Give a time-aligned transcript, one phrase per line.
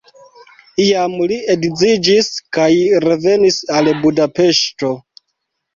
[0.85, 2.71] Iam li edziĝis kaj
[3.07, 4.97] revenis al Budapeŝto.